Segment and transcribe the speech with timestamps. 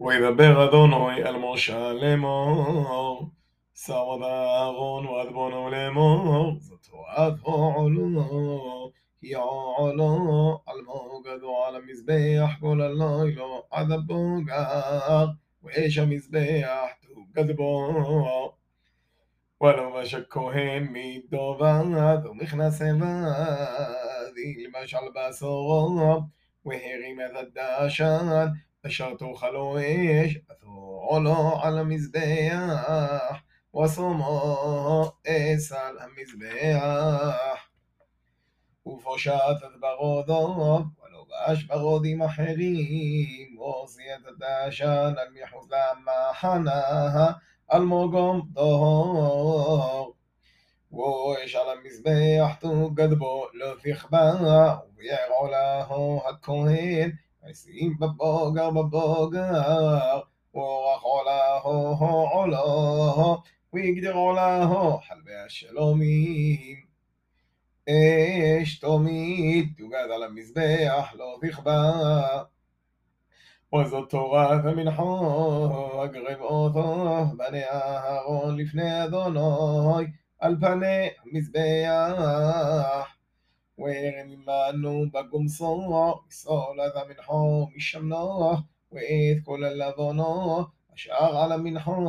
[0.00, 3.20] וידבר אדוני אל משה לאמור,
[3.74, 8.90] שרד אהרון ועדבונו לאמור, זאת תורת עולו,
[9.20, 15.26] כי עולו על מוגדו על המזבח כל הלילה עד הבוגר,
[15.64, 18.56] ואש המזבח תוגד בו.
[19.62, 24.30] ולובש הכהן מידו ועד, ומכנס עבד,
[24.60, 26.20] ילבש על בשרו,
[26.66, 28.46] והרים את הדשן,
[28.84, 30.38] نشاط خلويش
[31.10, 37.68] علو على المزبح وصومو إس على المزبح
[38.86, 47.26] ופושטת ברודוב, ולובש ברודים אחרים, ועושיית את העשן עד מחוץ למחנה,
[47.74, 50.14] אלמוגום דהור.
[50.92, 57.10] ואש על המזבח תוגד בו לא תכבה, וביער עולהו הכהן
[57.50, 60.18] מסיעים בבוגר בבוגר,
[60.54, 66.76] אורח עולה הו הו עולו, ויגדר עולה הו חלבי השלומים.
[67.90, 72.02] אש תומית תוגד על המזבח לא תכבה.
[73.80, 75.26] וזאת תורה ומנחו,
[76.04, 80.06] אגרב אותו בני אהרון לפני אדוני,
[80.38, 83.19] על פני המזבח.
[83.80, 91.56] وين مما انو بقوم صلى صلى ذا من حوم الشمنا وإذ كل اللبنا أشعر على
[91.58, 92.06] من حوم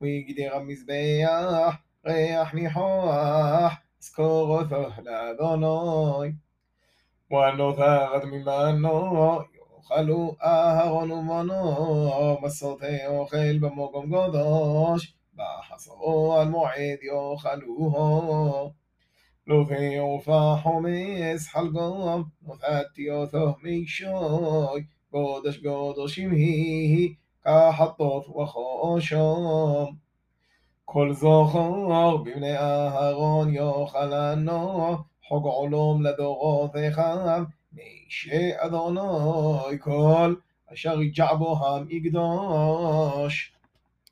[0.00, 6.36] ويجدي غمز بياح ريح نحوح اسكوغو ثوه لبناي
[7.30, 9.44] وانو ثاغد مما انو
[9.88, 18.72] خلو اهرون ومنو مسوته اوخل بموقم قدوش بحصو المعيد يوخلوهو
[19.46, 29.94] לוחי עורפה חומס חלגום, מוטעתי אותו מקשוי, גודש גודשים היא, כחטוף וחושום.
[30.84, 34.94] כל זוכר בבני אהרון יאכלנו,
[35.28, 37.40] חוג עולם לדורות אחד,
[37.72, 40.34] מאישי אדוני כל
[40.72, 43.59] אשר יג'ע בו המקדוש.